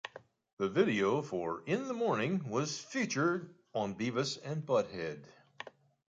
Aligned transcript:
The 0.57 0.67
video 0.67 1.21
for 1.21 1.61
"In 1.67 1.87
the 1.87 1.93
Morning" 1.93 2.49
was 2.49 2.79
featured 2.79 3.53
on 3.75 3.93
"Beavis 3.93 4.39
and 4.43 4.65
Butt-head". 4.65 5.27